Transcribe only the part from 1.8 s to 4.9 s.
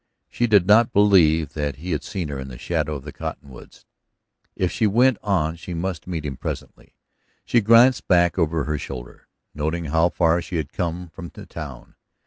had seen her in the shadow of the cottonwoods. If she